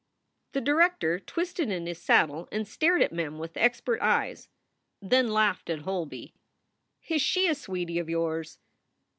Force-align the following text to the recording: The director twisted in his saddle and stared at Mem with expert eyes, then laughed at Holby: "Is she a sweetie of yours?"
The 0.53 0.61
director 0.61 1.19
twisted 1.19 1.69
in 1.69 1.85
his 1.85 2.01
saddle 2.01 2.49
and 2.51 2.67
stared 2.67 3.03
at 3.03 3.13
Mem 3.13 3.37
with 3.37 3.55
expert 3.55 4.01
eyes, 4.01 4.47
then 4.99 5.27
laughed 5.27 5.69
at 5.69 5.81
Holby: 5.81 6.33
"Is 7.07 7.21
she 7.21 7.47
a 7.47 7.53
sweetie 7.53 7.99
of 7.99 8.09
yours?" 8.09 8.57